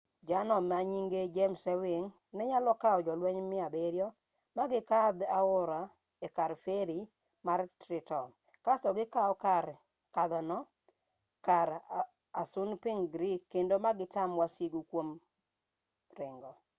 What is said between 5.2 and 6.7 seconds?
aora ekar